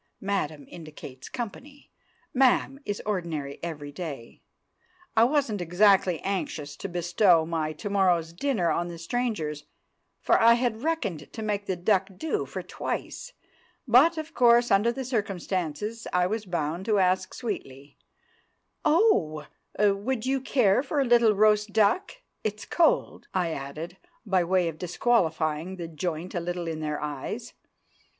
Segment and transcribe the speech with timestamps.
[0.19, 1.91] ("Madam" indicates company;
[2.33, 4.41] "ma'am" is ordinary every day.)
[5.15, 9.65] I wasn't exactly anxious to bestow my to morrow's dinner on the strangers,
[10.19, 13.33] for I had reckoned to make the duck do for twice;
[13.87, 17.99] but, of course, under the circumstances, I was bound to ask sweetly,
[18.83, 19.45] "Oh,
[19.77, 22.13] would you care for a little roast duck?
[22.43, 27.53] It's cold," I added, by way of disqualifying the joint a little in their eyes.